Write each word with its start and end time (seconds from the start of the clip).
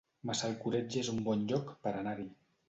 Massalcoreig 0.27 0.97
es 1.01 1.11
un 1.13 1.19
bon 1.27 1.45
lloc 1.53 1.71
per 1.85 1.93
anar-hi 2.01 2.27